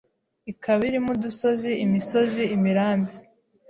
ikaba 0.51 0.81
irimo 0.89 1.09
udusozi, 1.15 1.71
imisozi, 1.85 2.43
imirambi, 2.55 3.13